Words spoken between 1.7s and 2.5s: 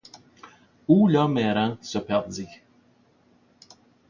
se perdit;